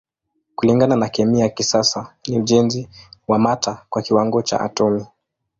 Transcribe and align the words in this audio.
Kulingana 0.55 0.95
na 0.95 1.09
kemia 1.09 1.43
ya 1.43 1.49
kisasa 1.49 2.15
ni 2.27 2.39
ujenzi 2.39 2.89
wa 3.27 3.39
mata 3.39 3.85
kwa 3.89 4.01
kiwango 4.01 4.41
cha 4.41 4.59
atomi. 4.61 5.05